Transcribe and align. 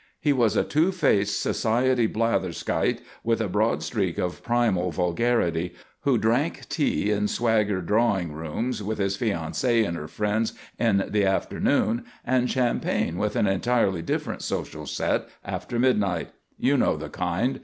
He 0.19 0.33
was 0.33 0.55
a 0.55 0.63
two 0.63 0.91
faced 0.91 1.39
society 1.39 2.07
blatherskite, 2.07 3.01
with 3.23 3.39
a 3.39 3.47
broad 3.47 3.83
streak 3.83 4.17
of 4.17 4.41
primal 4.41 4.89
vulgarity, 4.89 5.75
who 5.99 6.17
drank 6.17 6.67
tea 6.69 7.11
in 7.11 7.27
swagger 7.27 7.81
drawing 7.81 8.31
rooms 8.31 8.81
with 8.81 8.97
his 8.97 9.15
fiancée 9.15 9.87
and 9.87 9.95
her 9.95 10.07
friends 10.07 10.53
in 10.79 11.05
the 11.07 11.23
afternoon 11.25 12.03
and 12.25 12.49
champagne 12.49 13.17
with 13.19 13.35
an 13.35 13.45
entirely 13.45 14.01
different 14.01 14.41
social 14.41 14.87
set 14.87 15.29
after 15.45 15.77
midnight. 15.77 16.31
You 16.57 16.77
know 16.77 16.97
the 16.97 17.09
kind. 17.09 17.59